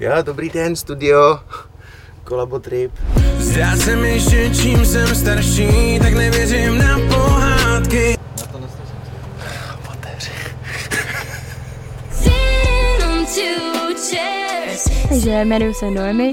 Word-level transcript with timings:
Já, 0.00 0.22
dobrý 0.22 0.50
den, 0.50 0.76
studio. 0.76 1.38
Kolabotrip. 2.24 2.92
Zdá 3.38 3.76
se 3.76 3.96
mi, 3.96 4.20
že 4.20 4.50
čím 4.50 4.86
jsem 4.86 5.14
starší, 5.14 5.98
tak 5.98 6.14
nevěřím 6.14 6.78
na 6.78 6.98
pohádky. 7.14 8.14
Sitting 12.10 13.02
on 13.06 13.26
two 13.26 13.94
chairs. 14.10 15.08
Takže 15.08 15.30
jmenuji 15.30 15.74
se 15.74 15.90
Noemi. 15.90 16.32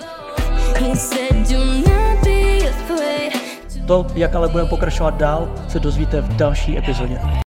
To, 3.87 4.07
jak 4.15 4.35
ale 4.35 4.49
budeme 4.49 4.69
pokračovat 4.69 5.17
dál, 5.17 5.55
se 5.69 5.79
dozvíte 5.79 6.21
v 6.21 6.35
další 6.35 6.77
epizodě. 6.77 7.44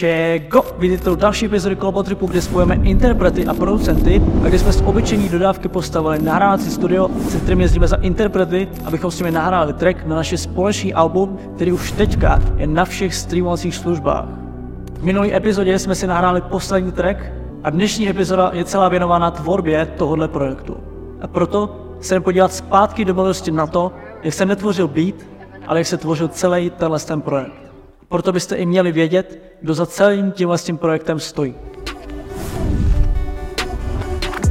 Čego? 0.00 0.64
Vidíte 0.78 1.16
další 1.16 1.46
epizody 1.46 1.76
Kolobotripu, 1.76 2.26
kde 2.26 2.42
spojíme 2.42 2.74
interprety 2.74 3.46
a 3.46 3.54
producenty 3.54 4.22
a 4.44 4.48
kde 4.48 4.58
jsme 4.58 4.72
z 4.72 4.80
obyčejní 4.80 5.28
dodávky 5.28 5.68
postavili 5.68 6.22
nahrávací 6.22 6.70
studio, 6.70 7.08
se 7.28 7.38
kterým 7.38 7.60
jezdíme 7.60 7.88
za 7.88 7.96
interprety, 7.96 8.68
abychom 8.84 9.10
s 9.10 9.18
nimi 9.18 9.30
nahráli 9.30 9.72
track 9.72 10.06
na 10.06 10.16
naše 10.16 10.38
společný 10.38 10.94
album, 10.94 11.38
který 11.54 11.72
už 11.72 11.92
teďka 11.92 12.42
je 12.56 12.66
na 12.66 12.84
všech 12.84 13.14
streamovacích 13.14 13.74
službách. 13.74 14.24
V 15.00 15.04
minulé 15.04 15.36
epizodě 15.36 15.78
jsme 15.78 15.94
si 15.94 16.06
nahráli 16.06 16.40
poslední 16.40 16.92
track 16.92 17.18
a 17.64 17.70
dnešní 17.70 18.08
epizoda 18.08 18.50
je 18.54 18.64
celá 18.64 18.88
věnována 18.88 19.30
tvorbě 19.30 19.86
tohohle 19.86 20.28
projektu. 20.28 20.76
A 21.20 21.26
proto 21.26 21.76
se 22.00 22.14
jdeme 22.14 22.24
podívat 22.24 22.52
zpátky 22.52 23.04
do 23.04 23.32
na 23.52 23.66
to, 23.66 23.92
jak 24.22 24.34
se 24.34 24.46
netvořil 24.46 24.88
beat, 24.88 25.14
ale 25.66 25.80
jak 25.80 25.86
se 25.86 25.96
tvořil 25.96 26.28
celý 26.28 26.70
tenhle 26.70 26.98
ten 26.98 27.20
projekt. 27.20 27.69
Proto 28.10 28.32
byste 28.32 28.56
i 28.56 28.66
měli 28.66 28.92
vědět, 28.92 29.38
kdo 29.60 29.74
za 29.74 29.86
celým 29.86 30.32
tímhle 30.32 30.58
s 30.58 30.64
tím 30.64 30.78
projektem 30.78 31.20
stojí. 31.20 31.54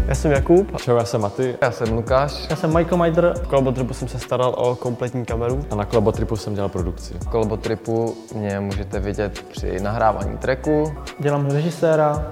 Já 0.08 0.16
jsem 0.16 0.32
Jakub, 0.32 0.82
Čau, 0.82 0.96
já 0.96 1.06
jsem 1.06 1.22
Maty 1.22 1.56
Já 1.62 1.72
jsem 1.72 1.94
Lukáš. 1.94 2.48
Já 2.50 2.56
jsem 2.56 2.74
Michael 2.78 2.98
Majder, 2.98 3.34
v 3.44 3.48
Kolobotripu 3.48 3.94
jsem 3.94 4.08
se 4.08 4.20
staral 4.20 4.56
o 4.58 4.76
kompletní 4.76 5.26
kameru. 5.26 5.66
a 5.72 5.76
na 5.76 5.86
Klobotripu 5.86 6.36
jsem 6.36 6.56
dělal 6.56 6.70
produkci. 6.70 7.14
V 7.14 7.28
Kolobotripu 7.28 8.18
mě 8.36 8.60
můžete 8.60 9.00
vidět 9.00 9.46
při 9.52 9.80
nahrávání 9.80 10.38
tracku. 10.38 10.94
dělám 11.20 11.46
režiséra, 11.46 12.32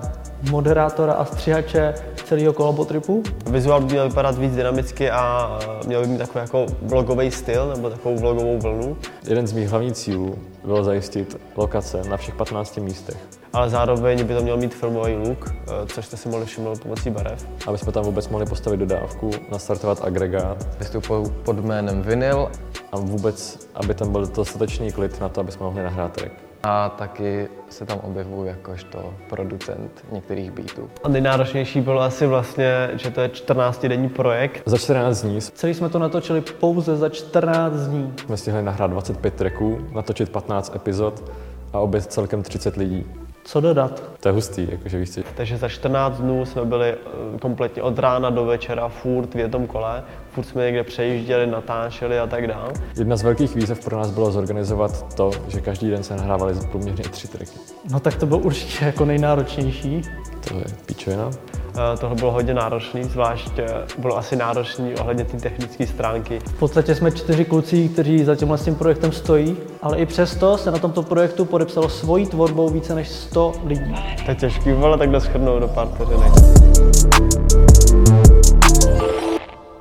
moderátora 0.51 1.13
a 1.13 1.25
střihače 1.25 1.93
celého 2.25 2.53
kolobotripu. 2.53 3.23
Vizuál 3.49 3.81
by 3.81 3.85
měl 3.85 4.09
vypadat 4.09 4.37
víc 4.37 4.55
dynamicky 4.55 5.11
a 5.11 5.57
eh, 5.61 5.87
měl 5.87 6.01
by 6.01 6.07
mít 6.07 6.17
takový 6.17 6.39
jako 6.41 6.65
vlogový 6.81 7.31
styl 7.31 7.73
nebo 7.75 7.89
takovou 7.89 8.17
vlogovou 8.17 8.59
vlnu, 8.59 8.97
Jeden 9.27 9.47
z 9.47 9.53
mých 9.53 9.69
hlavních 9.69 9.93
cílů 9.93 10.35
bylo 10.65 10.83
zajistit 10.83 11.39
lokace 11.55 12.01
na 12.09 12.17
všech 12.17 12.35
15 12.35 12.77
místech, 12.77 13.17
ale 13.53 13.69
zároveň 13.69 14.23
by 14.23 14.33
to 14.33 14.41
měl 14.41 14.57
mít 14.57 14.75
filmový 14.75 15.15
look, 15.15 15.49
eh, 15.51 15.85
což 15.85 16.05
jste 16.05 16.17
si 16.17 16.29
mohli 16.29 16.45
všimnout 16.45 16.81
pomocí 16.81 17.09
barev. 17.09 17.47
aby 17.67 17.77
jsme 17.77 17.91
tam 17.91 18.03
vůbec 18.03 18.29
mohli 18.29 18.45
postavit 18.45 18.77
dodávku, 18.77 19.31
nastartovat 19.51 20.03
agregát 20.03 20.67
Vystupuji 20.79 21.25
pod 21.43 21.59
jménem 21.59 22.01
Vinyl 22.01 22.51
a 22.91 22.97
vůbec, 22.97 23.67
aby 23.75 23.93
tam 23.93 24.11
byl 24.11 24.25
dostatečný 24.25 24.91
klid 24.91 25.21
na 25.21 25.29
to, 25.29 25.41
aby 25.41 25.51
jsme 25.51 25.65
mohli 25.65 25.83
nahrát 25.83 26.11
track. 26.11 26.46
A 26.67 26.89
taky 26.89 27.47
se 27.69 27.85
tam 27.85 27.99
objevuji 27.99 28.47
jakožto 28.47 29.13
producent 29.29 29.91
některých 30.11 30.51
beatů. 30.51 30.89
A 31.03 31.09
nejnáročnější 31.09 31.81
bylo 31.81 32.01
asi 32.01 32.27
vlastně, 32.27 32.89
že 32.93 33.11
to 33.11 33.21
je 33.21 33.27
14-denní 33.27 34.09
projekt. 34.09 34.61
Za 34.65 34.77
14 34.77 35.21
dní 35.21 35.41
Celý 35.41 35.73
jsme 35.73 35.89
to 35.89 35.99
natočili 35.99 36.41
pouze 36.41 36.97
za 36.97 37.09
14 37.09 37.73
dní. 37.73 38.13
jsme 38.25 38.37
stihli 38.37 38.63
nahrát 38.63 38.91
25 38.91 39.33
tracků, 39.33 39.77
natočit 39.91 40.29
15 40.29 40.75
epizod 40.75 41.31
a 41.73 41.79
obět 41.79 42.03
celkem 42.03 42.43
30 42.43 42.75
lidí. 42.75 43.05
Co 43.47 43.61
dodat? 43.61 44.03
To 44.19 44.29
je 44.29 44.33
hustý, 44.33 44.67
jakože 44.71 44.99
víš. 44.99 45.19
Takže 45.35 45.57
za 45.57 45.69
14 45.69 46.17
dnů 46.17 46.45
jsme 46.45 46.65
byli 46.65 46.89
eh, 46.89 47.39
kompletně 47.39 47.81
od 47.81 47.99
rána 47.99 48.29
do 48.29 48.45
večera 48.45 48.87
furt 48.87 49.35
v 49.35 49.39
jednom 49.39 49.67
kole, 49.67 50.03
furt 50.31 50.43
jsme 50.43 50.65
někde 50.65 50.83
přejížděli, 50.83 51.47
natáčeli 51.47 52.19
a 52.19 52.27
tak 52.27 52.47
dále. 52.47 52.73
Jedna 52.97 53.15
z 53.15 53.23
velkých 53.23 53.55
výzev 53.55 53.85
pro 53.85 53.97
nás 53.97 54.11
bylo 54.11 54.31
zorganizovat 54.31 55.15
to, 55.15 55.31
že 55.47 55.61
každý 55.61 55.89
den 55.89 56.03
se 56.03 56.15
nahrávali 56.15 56.53
průměrně 56.71 57.03
tři 57.03 57.27
tracky. 57.27 57.59
No 57.91 57.99
tak 57.99 58.15
to 58.15 58.25
bylo 58.25 58.39
určitě 58.39 58.85
jako 58.85 59.05
nejnáročnější. 59.05 60.01
To 60.47 60.53
je 60.55 60.65
píčovina. 60.85 61.31
Eh, 61.77 61.97
Tohle 61.97 62.15
bylo 62.15 62.31
hodně 62.31 62.53
náročné, 62.53 63.03
zvlášť 63.03 63.59
eh, 63.59 63.85
bylo 63.97 64.17
asi 64.17 64.35
náročné 64.35 64.95
ohledně 64.99 65.25
té 65.25 65.37
technické 65.37 65.87
stránky. 65.87 66.39
V 66.39 66.59
podstatě 66.59 66.95
jsme 66.95 67.11
čtyři 67.11 67.45
kluci, 67.45 67.89
kteří 67.89 68.23
za 68.23 68.35
tímhle 68.35 68.57
s 68.57 68.65
tím 68.65 68.75
projektem 68.75 69.11
stojí, 69.11 69.57
ale 69.81 69.97
i 69.97 70.05
přesto 70.05 70.57
se 70.57 70.71
na 70.71 70.77
tomto 70.77 71.03
projektu 71.03 71.45
podepsalo 71.45 71.89
svojí 71.89 72.25
tvorbou 72.25 72.69
více 72.69 72.95
než 72.95 73.09
100 73.09 73.53
lidí. 73.65 73.95
To 74.25 74.31
je 74.31 74.35
těžký, 74.35 74.71
vole, 74.71 74.97
tak 74.97 75.21
schrnout 75.21 75.61
do 75.61 75.67
pár 75.67 75.87
vteřinek. 75.87 76.31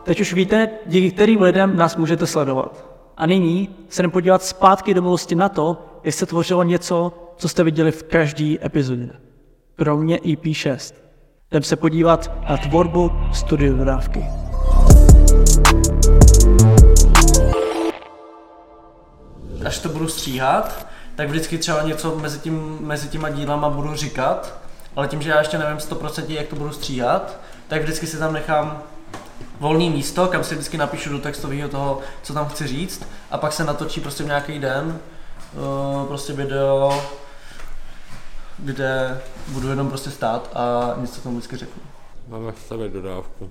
Teď 0.04 0.20
už 0.20 0.32
víte, 0.32 0.68
díky 0.86 1.10
kterým 1.10 1.42
lidem 1.42 1.76
nás 1.76 1.96
můžete 1.96 2.26
sledovat. 2.26 2.86
A 3.16 3.26
nyní 3.26 3.68
se 3.88 4.02
jdeme 4.02 4.12
podívat 4.12 4.42
zpátky 4.42 4.94
do 4.94 5.02
minulosti 5.02 5.34
na 5.34 5.48
to, 5.48 5.76
jak 6.04 6.14
se 6.14 6.26
tvořilo 6.26 6.62
něco, 6.62 7.12
co 7.36 7.48
jste 7.48 7.64
viděli 7.64 7.92
v 7.92 8.02
každé 8.02 8.54
epizodě. 8.64 9.10
Kromě 9.76 10.16
EP6. 10.16 11.05
Jdeme 11.50 11.64
se 11.64 11.76
podívat 11.76 12.30
na 12.50 12.56
tvorbu 12.56 13.12
studio 13.32 13.76
dodávky. 13.76 14.24
Až 19.66 19.78
to 19.78 19.88
budu 19.88 20.08
stříhat, 20.08 20.86
tak 21.16 21.28
vždycky 21.28 21.58
třeba 21.58 21.82
něco 21.82 22.16
mezi, 22.16 22.38
tím, 22.38 22.78
mezi 22.80 23.08
těma 23.08 23.28
dílama 23.28 23.70
budu 23.70 23.94
říkat, 23.94 24.58
ale 24.96 25.08
tím, 25.08 25.22
že 25.22 25.30
já 25.30 25.38
ještě 25.38 25.58
nevím 25.58 25.76
100% 25.76 26.24
jak 26.28 26.46
to 26.46 26.56
budu 26.56 26.72
stříhat, 26.72 27.40
tak 27.68 27.82
vždycky 27.82 28.06
si 28.06 28.18
tam 28.18 28.32
nechám 28.32 28.82
volný 29.60 29.90
místo, 29.90 30.26
kam 30.26 30.44
si 30.44 30.54
vždycky 30.54 30.78
napíšu 30.78 31.10
do 31.10 31.18
textového 31.18 31.68
toho, 31.68 32.00
co 32.22 32.34
tam 32.34 32.48
chci 32.48 32.66
říct 32.66 33.08
a 33.30 33.38
pak 33.38 33.52
se 33.52 33.64
natočí 33.64 34.00
prostě 34.00 34.24
nějaký 34.24 34.58
den 34.58 34.98
uh, 35.54 36.06
prostě 36.06 36.32
video, 36.32 37.02
kde 38.58 39.20
budu 39.48 39.68
jenom 39.68 39.88
prostě 39.88 40.10
stát 40.10 40.50
a 40.56 40.94
něco 41.00 41.20
tomu 41.20 41.36
vždycky 41.36 41.56
řeknu. 41.56 41.82
Máme 42.28 42.52
stavit 42.66 42.92
dodávku. 42.92 43.50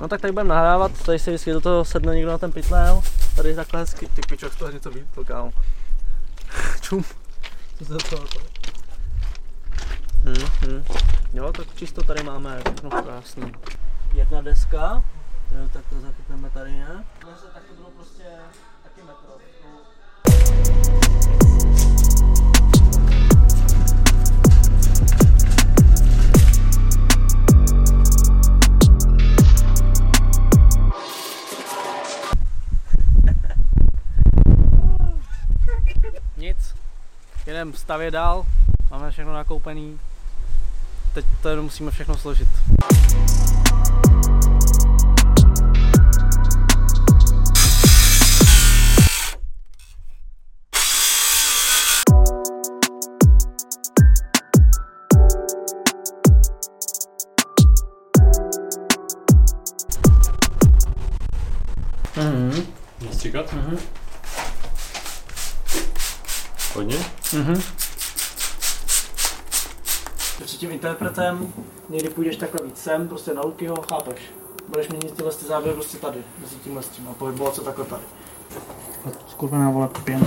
No 0.00 0.08
tak 0.08 0.20
tady 0.20 0.32
budeme 0.32 0.48
nahrávat, 0.48 1.04
tady 1.06 1.18
si 1.18 1.30
vždycky 1.30 1.52
do 1.52 1.60
toho 1.60 1.84
sedne 1.84 2.14
někdo 2.14 2.30
na 2.30 2.38
ten 2.38 2.52
pytlel, 2.52 3.02
tady 3.36 3.54
takhle 3.54 3.80
hezky, 3.80 4.06
ty 4.06 4.20
pičo, 4.28 4.50
toho 4.50 4.70
něco 4.70 4.90
víc, 4.90 5.06
kámo. 5.24 5.52
Čum. 6.80 7.04
Co 7.78 7.84
se 7.84 7.92
to 7.92 8.16
to? 8.16 8.38
Hmm, 10.24 10.48
hmm. 10.60 10.84
Jo, 11.32 11.52
tak 11.52 11.66
čisto 11.76 12.02
tady 12.02 12.22
máme 12.22 12.60
všechno 12.66 12.90
krásný. 12.90 13.52
Jedna 14.14 14.42
deska, 14.42 15.02
jo, 15.50 15.68
tak 15.72 15.84
to 15.90 16.00
zachytneme 16.00 16.50
tady, 16.50 16.70
ne? 16.70 17.04
Tak 17.54 17.62
to 17.68 17.74
bylo 17.74 17.90
prostě 17.90 18.24
jedem 37.62 37.74
stavět 37.74 38.10
dál, 38.10 38.46
máme 38.90 39.10
všechno 39.10 39.32
nakoupený, 39.32 40.00
teď 41.14 41.24
to 41.42 41.48
jenom 41.48 41.64
musíme 41.64 41.90
všechno 41.90 42.16
složit. 42.18 42.48
Mhm. 62.16 62.66
Stříkat? 63.12 63.52
Mhm. 63.52 64.01
Hodně? 66.74 66.96
Mhm. 67.32 67.62
Před 70.44 70.58
tím 70.58 70.70
interpretem 70.70 71.52
někdy 71.88 72.08
půjdeš 72.08 72.36
takhle 72.36 72.66
víc 72.66 72.78
sem, 72.78 73.08
prostě 73.08 73.34
na 73.34 73.42
Lukyho, 73.42 73.82
chápeš? 73.82 74.20
Budeš 74.68 74.88
měnit 74.88 75.16
tyhle 75.16 75.32
ty 75.32 75.44
záběry 75.44 75.74
prostě 75.74 75.98
tady, 75.98 76.18
mezi 76.38 76.56
tímhle 76.56 76.82
s 76.82 76.88
tím 76.88 77.08
a 77.08 77.14
pohybovat 77.14 77.54
se 77.54 77.60
takhle 77.60 77.84
tady. 77.84 78.02
Skurvená 79.28 79.70
vole 79.70 79.88
pěn. 80.04 80.26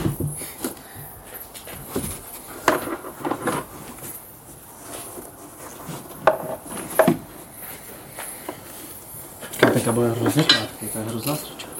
Teďka 9.73 9.91
bude 9.91 10.09
hrozně 10.09 10.43
krátký, 10.43 10.87
to 10.87 10.97
je 10.97 11.05
hrozná 11.05 11.35
střička. 11.35 11.74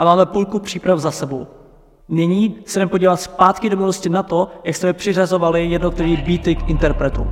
A 0.00 0.04
máme 0.04 0.26
půlku 0.26 0.58
příprav 0.58 0.98
za 0.98 1.10
sebou. 1.10 1.46
Nyní 2.08 2.56
se 2.66 2.78
jdeme 2.78 2.90
podívat 2.90 3.16
zpátky 3.16 3.70
do 3.70 3.76
minulosti 3.76 4.08
na 4.08 4.22
to, 4.22 4.48
jak 4.64 4.76
jsme 4.76 4.92
přiřazovali 4.92 5.66
jednotlivý 5.66 6.16
beaty 6.16 6.54
k 6.54 6.68
interpretu. 6.68 7.26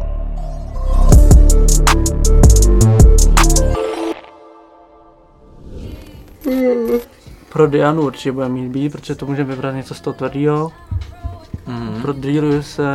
Pro 7.52 7.66
Dianu 7.66 8.02
určitě 8.02 8.32
bude 8.32 8.48
mít 8.48 8.68
být, 8.68 8.92
protože 8.92 9.14
to 9.14 9.26
můžeme 9.26 9.54
vybrat 9.54 9.72
něco 9.72 9.94
z 9.94 10.00
toho 10.00 10.14
tvrdého. 10.14 10.72
Mm. 11.66 12.02
Pro 12.02 12.12
Drealu 12.12 12.62
se, 12.62 12.86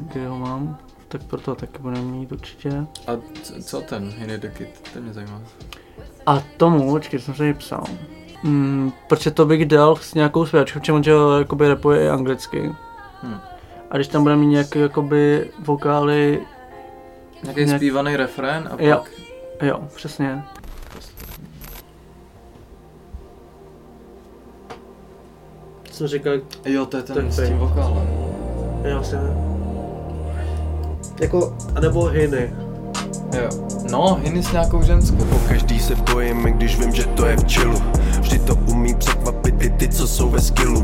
kde 0.00 0.28
ho 0.28 0.38
mám, 0.38 0.78
tak 1.08 1.22
pro 1.22 1.40
to 1.40 1.54
taky 1.54 1.78
budeme 1.78 2.02
mít 2.02 2.32
určitě. 2.32 2.86
A 3.06 3.12
co 3.62 3.80
ten 3.80 4.14
the 4.40 4.48
Kid? 4.48 4.88
Ten 4.92 5.02
mě 5.02 5.12
zajímá. 5.12 5.40
A 6.26 6.42
tomu, 6.56 6.90
počkej, 6.90 7.20
jsem 7.20 7.34
se 7.34 7.46
ji 7.46 7.54
psal. 7.54 7.84
Mm, 8.44 8.92
protože 9.08 9.30
to 9.30 9.46
bych 9.46 9.66
dal 9.66 9.96
s 9.96 10.14
nějakou 10.14 10.46
zpěvačkou, 10.46 10.80
protože 10.80 10.92
on 10.92 11.02
že 11.02 11.12
jakoby 11.38 11.68
rapuje 11.68 12.04
i 12.04 12.08
anglicky. 12.08 12.72
Hmm. 13.22 13.38
A 13.90 13.96
když 13.96 14.08
tam 14.08 14.22
bude 14.22 14.36
mít 14.36 14.46
nějaké 14.46 14.78
jakoby 14.78 15.50
vokály, 15.64 16.40
Nějaký 17.42 17.64
Nějak- 17.64 17.78
zpívaný 17.80 18.16
refrén 18.16 18.68
a 18.72 18.82
Jo. 18.82 18.96
pak... 18.96 19.10
jo, 19.68 19.80
přesně. 19.94 20.42
Jsem 25.90 26.06
říkal, 26.06 26.32
Jo, 26.64 26.86
to 26.86 26.96
je 26.96 27.02
ten 27.02 27.14
Tak 27.16 27.32
s 27.32 27.48
tím 27.48 27.58
vokálem. 27.58 28.08
jo, 28.84 28.98
asi 29.00 29.16
ne. 29.16 29.36
Jako, 31.20 31.56
anebo 31.74 32.04
hiny. 32.04 32.54
Jo. 33.36 33.48
No, 33.90 34.20
Henny 34.24 34.42
s 34.42 34.52
nějakou 34.52 34.82
ženskou. 34.82 35.24
Po 35.24 35.38
každý 35.48 35.80
se 35.80 35.94
bojím, 35.94 36.42
když 36.42 36.78
vím, 36.78 36.94
že 36.94 37.04
to 37.06 37.26
je 37.26 37.36
v 37.36 37.44
čilu. 37.44 37.74
Vždy 38.22 38.38
to 38.38 38.54
umí 38.54 38.94
překvapit 38.94 39.62
i 39.62 39.70
ty, 39.70 39.88
co 39.88 40.08
jsou 40.08 40.30
ve 40.30 40.40
skillu. 40.40 40.82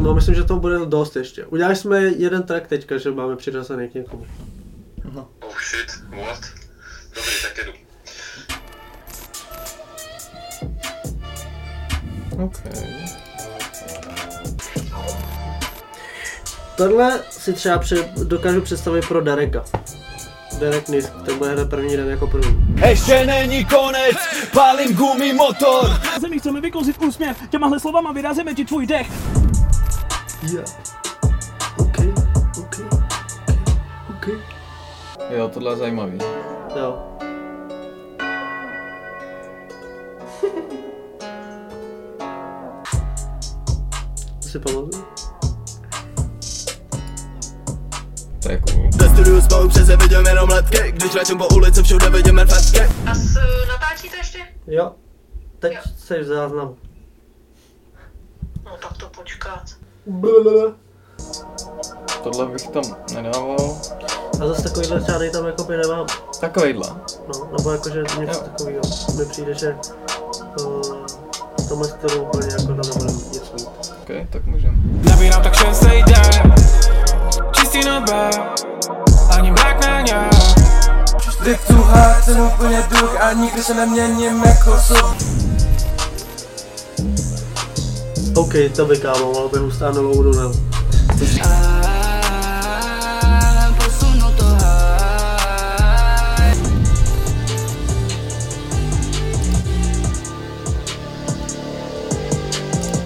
No, 0.00 0.14
myslím, 0.14 0.34
že 0.34 0.44
to 0.44 0.56
bude 0.56 0.78
dost 0.86 1.16
ještě. 1.16 1.44
Udělali 1.44 1.76
jsme 1.76 2.00
jeden 2.00 2.42
track 2.42 2.66
teďka, 2.66 2.98
že 2.98 3.10
máme 3.10 3.36
přiřazený 3.36 3.88
k 3.88 3.94
někomu. 3.94 4.26
Oh 5.14 5.54
shit, 5.70 6.02
what? 6.10 6.40
Dobrý, 7.14 7.32
tak 7.42 7.58
jedu. 7.58 7.72
OK. 12.44 12.58
Tohle 16.76 17.20
si 17.30 17.52
třeba 17.52 17.78
pře- 17.78 18.08
dokážu 18.24 18.60
představit 18.60 19.08
pro 19.08 19.20
Dereka. 19.20 19.64
Derek 20.62 20.88
Nisk, 20.88 21.12
ten 21.24 21.38
bude 21.38 21.50
hrát 21.50 21.70
první 21.70 21.96
den 21.96 22.08
jako 22.08 22.26
první. 22.26 22.74
Ještě 22.88 23.26
není 23.26 23.64
konec, 23.64 24.16
pálím 24.52 24.96
gumy 24.96 25.32
motor. 25.32 25.90
Zemi 26.20 26.38
chceme 26.38 26.60
vykouzit 26.60 27.02
úsměv, 27.02 27.36
těmahle 27.50 27.80
slovama 27.80 28.12
vyrazíme 28.12 28.54
ti 28.54 28.64
tvůj 28.64 28.86
dech. 28.86 29.10
Yeah. 30.52 30.64
OK, 31.78 31.98
OK, 32.58 32.76
OK. 34.10 34.28
Jo, 35.30 35.48
tohle 35.48 35.72
je 35.72 35.76
zajímavý. 35.76 36.18
Jo. 36.76 37.08
To 44.42 44.48
si 44.48 44.58
pamatuju? 44.58 45.11
To 48.42 48.50
je 48.50 48.58
cool. 48.58 48.90
Ve 48.96 49.08
studiu 49.08 49.40
spolu 49.40 49.68
přeze 49.68 49.96
vidím 49.96 50.26
jenom 50.26 50.48
letky, 50.50 50.92
když 50.92 51.14
račím 51.14 51.38
po 51.38 51.48
ulici 51.48 51.82
všude 51.82 52.10
vidím 52.10 52.34
merfetky. 52.34 52.80
A 53.10 53.14
s, 53.14 53.34
natáčíte 53.68 54.16
ještě? 54.16 54.38
Jo. 54.66 54.92
Teď 55.58 55.78
jsi 55.98 56.20
v 56.20 56.24
záznamu. 56.24 56.76
No 58.64 58.76
tak 58.82 58.96
to 58.96 59.06
počkat. 59.08 59.62
Blablabla. 60.06 60.72
Tohle 62.22 62.46
bych 62.46 62.62
tam 62.68 62.82
nedával. 63.14 63.78
A 64.40 64.46
zase 64.46 64.62
takovýhle 64.62 65.00
žádnej 65.06 65.30
tam 65.30 65.46
jako 65.46 65.64
by 65.64 65.76
nemám. 65.76 66.06
Takovejhle. 66.40 66.88
No, 67.28 67.48
nebo 67.58 67.72
jakože 67.72 68.02
něco 68.02 68.20
Jo. 68.20 68.40
takového. 68.44 68.80
Mi 69.18 69.26
přijde, 69.26 69.54
že 69.54 69.76
uh, 70.60 71.06
v 71.64 71.68
tomhle 71.68 71.88
stylu 71.88 72.22
úplně 72.22 72.46
jako 72.52 72.66
tam 72.66 72.76
nebude 72.76 73.11
nebe, 78.12 78.30
ani 79.36 79.50
mrak 79.50 79.86
není. 79.86 80.12
Vždy 81.28 81.58
tu 81.66 81.82
hát, 81.82 82.24
jsem 82.24 82.40
úplně 82.40 82.82
duch 82.90 83.20
a 83.20 83.32
nikdy 83.32 83.62
se 83.62 83.74
neměním 83.74 84.44
jako 84.44 84.78
sob. 84.80 85.16
OK, 88.34 88.52
to 88.76 88.86
by 88.86 88.96
kámo, 88.96 89.36
ale 89.38 89.48
bych 89.48 89.62
ustál 89.62 89.92
novou 89.92 90.22
to 90.22 90.32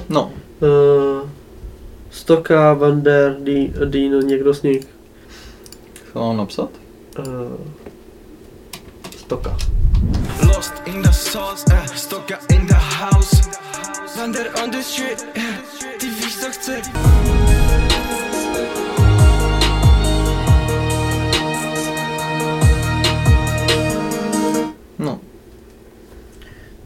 No, 0.09 0.33
Uh, 0.61 1.29
Stoka, 2.11 2.73
Vander, 2.75 3.37
Di- 3.41 3.73
Dino, 3.85 4.21
někdo 4.21 4.55
z 4.55 4.63
nich. 4.63 4.96
Co 6.17 6.21
mám 6.23 6.37
napsat? 6.37 6.71
Uh, 7.19 7.25
Stoka. 9.17 9.57
Lost 10.47 10.73
in 10.87 11.03
the 11.03 11.13
sauce, 11.13 11.65
eh, 11.73 11.87
stocka 11.97 12.39
in 12.55 12.67
the 12.67 12.75
house. 12.75 13.51
Wander 14.19 14.47
on 14.65 14.71
the 14.71 14.83
street, 14.83 15.27
eh, 15.37 15.59
ty 16.01 16.07
víš 16.07 16.37
co 16.41 16.51
chci. 16.51 16.73
No, 24.99 25.21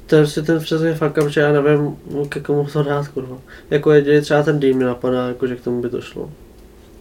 To 0.07 0.17
je 0.17 0.23
prostě 0.23 0.43
ten 0.43 0.59
přesně 0.61 0.95
fuck 0.95 1.19
up, 1.23 1.29
že 1.29 1.41
já 1.41 1.53
nevím, 1.53 1.97
ke 2.29 2.41
komu 2.41 2.65
to 2.65 2.83
dát, 2.83 3.09
kurva. 3.09 3.37
Jako 3.71 3.93
jedině 3.93 4.21
třeba 4.21 4.43
ten 4.43 4.61
Dean 4.61 4.79
mi 4.79 4.85
napadá, 4.85 5.29
jako 5.29 5.47
že 5.47 5.57
k 5.57 5.61
tomu 5.61 5.83
by 5.83 5.91
to 5.91 6.01
šlo. 6.01 6.31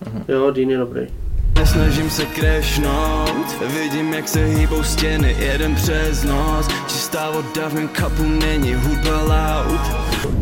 Mhm. 0.05 0.23
Jo, 0.27 0.51
Dean 0.51 0.69
je 0.69 0.77
dobrý. 0.77 1.07
Nesnažím 1.55 2.09
se 2.09 2.25
crashnout, 2.25 3.61
vidím 3.61 4.13
jak 4.13 4.27
se 4.27 4.45
hýbou 4.45 4.83
stěny 4.83 5.35
jeden 5.39 5.75
přes 5.75 6.23
noc. 6.23 6.67
Čistá 6.87 7.31
voda 7.31 7.69
v 7.69 7.73
mém 7.73 7.87
kapu 7.87 8.23
není 8.23 8.73
hudba 8.73 9.21
loud. 9.21 9.81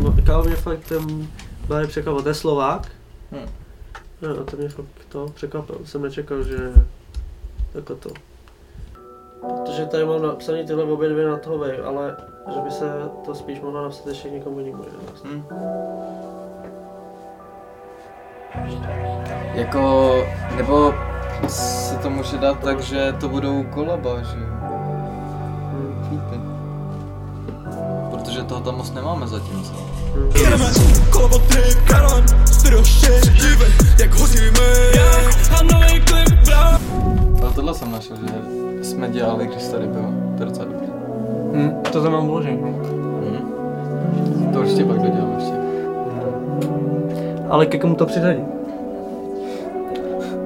No, 0.02 0.14
kámo 0.26 0.44
mě 0.44 0.56
fakt 0.56 0.88
ten 0.88 1.28
Barry 1.68 1.86
překvapil, 1.86 2.22
to 2.22 2.28
je 2.28 2.34
Slovák. 2.34 2.88
Hm. 3.32 3.48
No, 4.22 4.30
a 4.30 4.44
to 4.50 4.56
mě 4.56 4.68
fakt 4.68 4.86
to 5.08 5.26
překvapil, 5.34 5.76
jsem 5.84 6.02
nečekal, 6.02 6.42
že 6.42 6.72
jako 7.74 7.94
to. 7.94 8.10
Protože 9.40 9.86
tady 9.86 10.04
mám 10.04 10.22
napsaný 10.22 10.66
tyhle 10.66 10.84
obě 10.84 11.08
dvě 11.08 11.26
na 11.26 11.36
toho 11.38 11.58
wave, 11.58 11.82
ale 11.84 12.16
že 12.54 12.60
by 12.60 12.70
se 12.70 12.84
to 13.24 13.34
spíš 13.34 13.60
mohlo 13.60 13.82
napsat 13.82 14.06
ještě 14.06 14.30
někomu 14.30 14.58
jinému. 14.58 14.84
že? 18.64 19.17
Hm. 19.58 19.60
Jako, 19.60 20.14
nebo 20.56 20.94
se 21.48 21.94
to 21.96 22.10
může 22.10 22.38
dát 22.38 22.58
tak, 22.58 22.80
že 22.80 23.14
to 23.20 23.28
budou 23.28 23.62
kolaba, 23.62 24.22
že 24.22 24.38
jo? 24.38 24.46
Hm. 26.10 26.58
Protože 28.10 28.42
toho 28.42 28.60
tam 28.60 28.76
moc 28.76 28.92
nemáme 28.92 29.26
zatím, 29.26 29.64
co? 29.64 29.72
Jedeme, 30.38 30.64
kolabo 31.10 31.38
trip, 31.38 31.78
Karlan, 31.88 32.24
stereo 32.46 32.84
shit, 32.84 33.32
dívej, 33.32 33.68
jak 33.98 34.14
hoříme. 34.14 34.60
A 35.58 35.62
nový 35.62 36.00
klip, 36.00 36.44
bra. 36.46 36.80
Ale 37.42 37.52
tohle 37.54 37.74
jsem 37.74 37.92
našel, 37.92 38.16
že 38.16 38.84
jsme 38.84 39.08
dělali, 39.08 39.46
když 39.46 39.68
tady 39.68 39.86
bylo. 39.86 40.12
To 40.36 40.42
je 40.42 40.46
docela 40.48 40.64
dobrý. 40.64 40.86
Hm, 41.52 41.82
to 41.92 42.02
tam 42.02 42.12
mám 42.12 42.26
vložený. 42.26 42.60
no. 42.62 42.68
Mhm. 42.68 44.52
To 44.52 44.60
určitě 44.60 44.84
pak 44.84 44.96
dodělám 44.98 45.34
ještě. 45.38 45.52
Ale 47.50 47.66
ke 47.66 47.78
komu 47.78 47.94
to 47.94 48.06
přiřadit? 48.06 48.57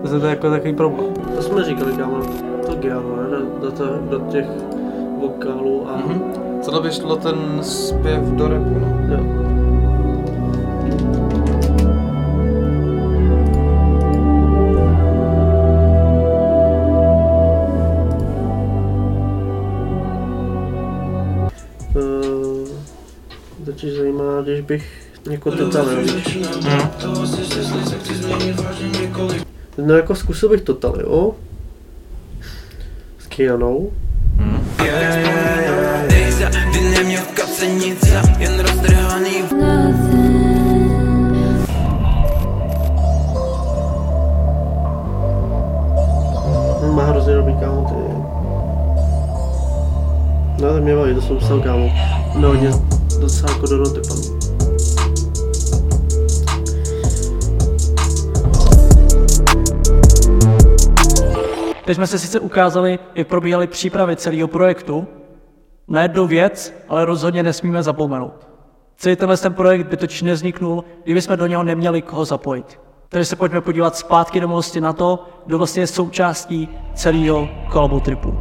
To 0.03 0.15
je 0.15 0.21
to 0.21 0.27
jako 0.27 0.51
takový 0.51 0.75
problém. 0.75 1.15
To 1.37 1.43
jsme 1.43 1.65
říkali, 1.65 1.93
kámo, 1.93 2.21
to 2.67 2.75
gyano, 2.75 3.17
ne? 3.17 3.39
Do, 3.61 3.73
to, 3.73 3.85
do 4.11 4.21
těch 4.31 4.47
vokálů 5.21 5.89
a... 5.89 5.99
Mm-hmm. 5.99 6.21
Co 6.61 6.71
to 6.71 6.83
by 6.83 6.93
šlo 6.93 7.17
ten 7.17 7.59
zpěv 7.63 8.25
do 8.25 8.49
repu, 8.49 8.79
no. 8.79 8.89
Jo. 9.09 9.43
Eh, 23.69 23.73
což 23.77 23.91
zajímá, 23.91 24.41
když 24.43 24.61
bych 24.61 25.13
jako 25.31 25.51
to 25.51 25.71
tam 25.71 25.87
No 29.79 29.95
jako 29.95 30.15
zkusil 30.15 30.49
bych 30.49 30.61
total, 30.61 31.01
jo? 31.01 31.35
S 33.19 33.27
Kianou. 33.27 33.93
Jen 38.39 38.61
roztrhaný 38.61 39.43
Má 46.95 47.05
hrozně 47.05 47.35
dobrý 47.35 47.55
kámo, 47.61 47.87
ty. 47.89 47.95
No 50.63 50.73
tak 50.73 50.83
mě 50.83 50.97
baví, 50.97 51.15
to 51.15 51.21
jsem 51.21 51.37
psal 51.37 51.61
kámo. 51.61 51.93
No 52.37 52.49
hodně 52.49 52.71
docela 53.21 53.53
jako 53.53 53.67
do 53.67 53.77
noty 53.77 54.01
pan. 54.09 54.42
Teď 61.93 61.97
jsme 61.97 62.07
se 62.07 62.19
sice 62.19 62.41
ukázali, 62.41 62.99
jak 63.15 63.29
probíhaly 63.29 63.67
přípravy 63.67 64.17
celého 64.17 64.49
projektu, 64.49 65.07
na 65.89 66.03
jednu 66.03 66.27
věc, 66.27 66.75
ale 66.89 67.05
rozhodně 67.05 67.43
nesmíme 67.43 67.83
zapomenout. 67.83 68.49
Celý 68.97 69.17
tenhle 69.17 69.37
ten 69.37 69.55
projekt 69.55 69.87
by 69.87 69.97
totiž 69.97 70.23
nevzniknul, 70.23 70.85
kdyby 71.05 71.23
jsme 71.23 71.37
do 71.37 71.47
něho 71.47 71.63
neměli 71.63 72.03
koho 72.03 72.25
zapojit. 72.25 72.81
Takže 73.09 73.25
se 73.25 73.37
pojďme 73.37 73.61
podívat 73.61 73.97
zpátky 73.97 74.41
do 74.41 74.49
minulosti 74.49 74.81
na 74.81 74.93
to, 74.93 75.29
kdo 75.47 75.59
vlastně 75.59 75.83
je 75.83 75.87
součástí 75.87 76.69
celého 76.95 77.49
Kolabo 77.73 78.01
tripu. 78.01 78.39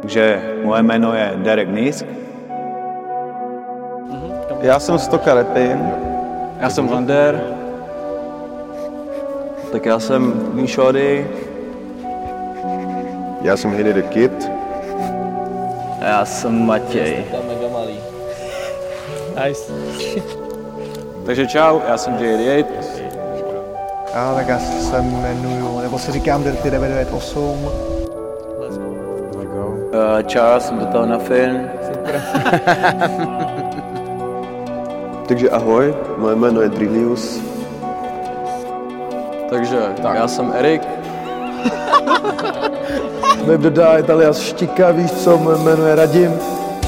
Takže 0.00 0.54
moje 0.64 0.82
jméno 0.82 1.14
je 1.14 1.32
Derek 1.36 1.68
Nisk. 1.68 2.25
Já 4.60 4.80
jsem 4.80 4.98
Stoka 4.98 5.34
Repin. 5.34 5.92
Já 6.60 6.70
jsem 6.70 6.88
Vander. 6.88 7.40
Tak 9.72 9.86
já 9.86 9.98
jsem 9.98 10.50
Míšody. 10.54 11.30
Já 13.42 13.56
jsem 13.56 13.70
Hedy 13.76 13.92
the 13.92 14.02
Kid. 14.02 14.50
A 16.00 16.04
já 16.04 16.24
jsem 16.24 16.66
Matěj. 16.66 17.24
mega 17.48 17.68
malý. 17.72 17.98
Nice. 19.46 19.72
Takže 21.26 21.46
čau, 21.46 21.80
já 21.88 21.96
jsem 21.96 22.16
J88. 22.16 22.64
Já 24.14 24.34
tak 24.34 24.48
já 24.48 24.58
se 24.58 24.96
jmenuju, 24.98 25.80
nebo 25.80 25.98
se 25.98 26.12
říkám 26.12 26.42
Dirty 26.44 26.70
998. 26.70 27.64
Uh, 29.86 30.22
čau, 30.26 30.38
já 30.38 30.60
jsem 30.60 30.78
do 30.78 30.86
toho 30.86 31.06
na 31.06 31.18
film. 31.18 31.68
Takže 35.26 35.50
ahoj, 35.50 35.94
moje 36.18 36.36
jméno 36.36 36.60
je 36.60 36.68
Drilius. 36.68 37.40
Takže 39.50 39.78
tak. 40.02 40.16
já 40.16 40.28
jsem 40.28 40.52
Erik. 40.54 40.82
Web 43.44 43.60
dodá 43.60 43.98
Italias 43.98 44.40
štika, 44.40 44.90
víš 44.90 45.10
co, 45.12 45.38
moje 45.38 45.58
jméno 45.58 45.86
je 45.86 45.94
Radim. 45.94 46.32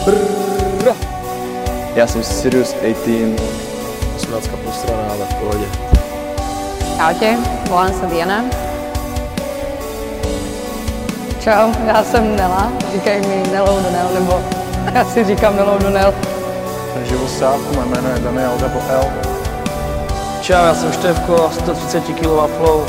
Brrra. 0.05 0.97
Já 1.95 2.07
jsem 2.07 2.23
Sirius 2.23 2.75
18. 2.75 3.43
Osmnáctka 4.17 4.57
postraná, 4.65 5.03
ale 5.11 5.25
v 5.25 5.35
pohodě. 5.35 5.67
Čaute, 6.97 7.37
volám 7.69 7.93
se 7.93 8.07
Diana. 8.07 8.45
Čau, 11.41 11.73
já 11.87 12.05
jsem 12.05 12.37
Nela, 12.37 12.73
říkají 12.93 13.27
mi 13.27 13.43
Nelou 13.53 13.83
do 13.83 13.91
Nel, 13.91 14.09
nebo 14.15 14.43
já 14.95 15.05
si 15.05 15.25
říkám 15.25 15.57
Nelou 15.57 15.79
do 15.79 15.91
WhatsApp, 16.95 17.75
moje 17.75 17.89
jméno 17.89 18.09
je 18.09 18.19
Daniel 18.19 18.53
nebo 18.63 18.79
L. 18.89 19.05
Čau, 20.41 20.65
já 20.65 20.75
jsem 20.75 20.93
Števko, 20.93 21.51
130 21.53 22.05
kg 22.05 22.27
flow. 22.57 22.87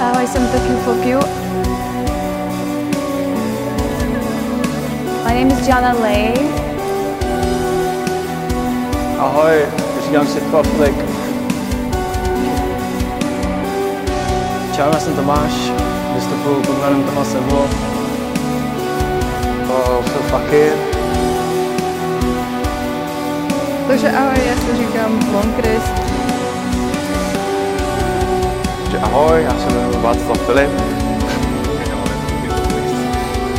Ahoj, 0.00 0.26
jsem 0.26 0.48
Tokiu 0.48 0.78
Fokiu. 0.78 1.20
My 5.24 5.34
name 5.34 5.60
is 5.60 5.68
Jana 5.68 5.92
Lay. 6.00 6.34
Ahoj, 9.18 9.66
říkám 10.04 10.26
si 10.26 10.40
Pavlik. 10.40 11.04
Čau, 14.76 14.92
já 14.92 15.00
jsem 15.00 15.16
Tomáš, 15.16 15.52
vystupuju 16.14 16.62
pod 16.62 16.78
jménem 16.78 17.02
Tomáš 17.02 17.26
Sebo. 17.26 17.95
Jsem 19.84 20.22
Fakir. 20.30 20.72
Takže 23.88 24.10
ahoj, 24.10 24.40
já 24.46 24.56
se 24.56 24.76
říkám 24.76 25.20
Von 25.32 25.52
Christ. 25.52 25.92
Takže 28.82 28.98
ahoj, 28.98 29.42
já 29.42 29.50
se 29.50 29.74
jmenuji 29.74 30.02
Václav 30.02 30.38
Filip. 30.46 30.70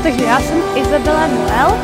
Takže 0.03 0.25
já 0.25 0.39
jsem 0.39 0.57
Izabela 0.75 1.27
Noel. 1.27 1.77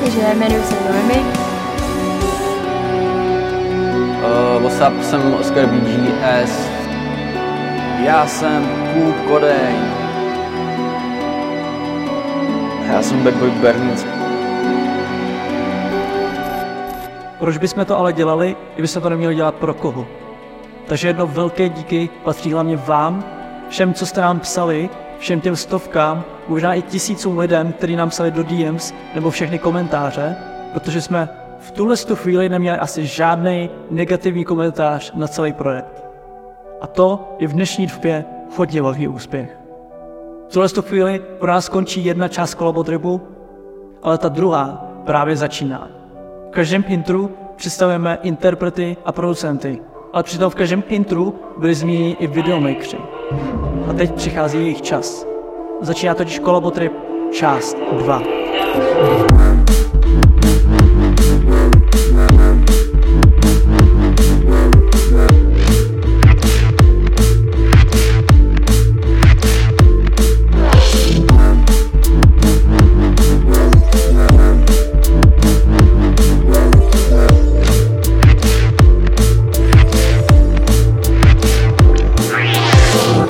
Takže 0.00 0.20
jmenuji 0.34 0.62
se 0.62 0.74
Noemi. 0.88 1.24
Uh, 4.24 4.62
what's 4.62 4.80
up, 4.80 5.02
jsem 5.02 5.34
Oscar 5.34 5.66
BGS. 5.66 6.52
Já 8.04 8.26
jsem 8.26 8.68
Coop 8.94 9.28
Kodeň. 9.28 9.99
Já 12.90 13.02
jsem 13.02 13.24
Bad 13.24 13.34
Boy 13.34 13.50
Bernic. 13.50 14.06
Proč 17.38 17.58
bychom 17.58 17.84
to 17.84 17.98
ale 17.98 18.12
dělali, 18.12 18.56
kdybychom 18.74 19.02
to 19.02 19.08
neměli 19.08 19.34
dělat 19.34 19.54
pro 19.54 19.74
koho? 19.74 20.06
Takže 20.86 21.08
jedno 21.08 21.26
velké 21.26 21.68
díky 21.68 22.08
patří 22.24 22.52
hlavně 22.52 22.76
vám, 22.76 23.24
všem, 23.68 23.94
co 23.94 24.06
jste 24.06 24.20
nám 24.20 24.40
psali, 24.40 24.90
všem 25.18 25.40
těm 25.40 25.56
stovkám, 25.56 26.24
možná 26.48 26.74
i 26.74 26.82
tisícům 26.82 27.38
lidem, 27.38 27.72
kteří 27.72 27.96
nám 27.96 28.10
psali 28.10 28.30
do 28.30 28.42
DMs 28.42 28.92
nebo 29.14 29.30
všechny 29.30 29.58
komentáře, 29.58 30.36
protože 30.72 31.00
jsme 31.00 31.28
v 31.58 31.70
tuhle 31.70 31.96
tu 31.96 32.16
chvíli 32.16 32.48
neměli 32.48 32.78
asi 32.78 33.06
žádný 33.06 33.70
negativní 33.90 34.44
komentář 34.44 35.12
na 35.14 35.28
celý 35.28 35.52
projekt. 35.52 36.04
A 36.80 36.86
to 36.86 37.36
je 37.38 37.48
v 37.48 37.52
dnešní 37.52 37.86
době 37.86 38.24
hodně 38.56 38.82
velký 38.82 39.08
úspěch. 39.08 39.59
V 40.50 40.52
tuhle 40.52 40.68
tu 40.68 40.82
chvíli 40.82 41.22
pro 41.38 41.52
nás 41.52 41.68
končí 41.68 42.04
jedna 42.04 42.28
část 42.28 42.54
kolabotribu, 42.54 43.20
ale 44.02 44.18
ta 44.18 44.28
druhá 44.28 44.86
právě 45.06 45.36
začíná. 45.36 45.88
V 46.48 46.50
každém 46.50 46.84
intru 46.88 47.30
představujeme 47.56 48.18
interprety 48.22 48.96
a 49.04 49.12
producenty, 49.12 49.78
ale 50.12 50.22
přitom 50.22 50.50
v 50.50 50.54
každém 50.54 50.82
intru 50.88 51.34
byli 51.56 51.74
zmíněni 51.74 52.16
i 52.20 52.26
videomakři. 52.26 52.96
A 53.90 53.92
teď 53.92 54.14
přichází 54.14 54.58
jejich 54.58 54.82
čas. 54.82 55.26
Začíná 55.80 56.14
totiž 56.14 56.38
Kolabotrip 56.38 56.92
část 57.32 57.76
2. 57.92 58.22